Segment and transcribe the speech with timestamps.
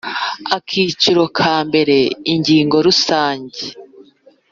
[0.57, 1.97] Akiciro ka mbere
[2.33, 3.59] Ingingo Rusange